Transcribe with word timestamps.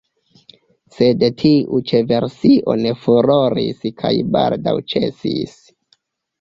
Sed 0.95 1.25
tiu 1.41 1.81
ĉi 1.91 2.01
versio 2.13 2.77
ne 2.87 2.95
furoris 3.03 3.87
kaj 4.03 4.15
baldaŭ 4.39 4.77
ĉesis. 4.91 5.57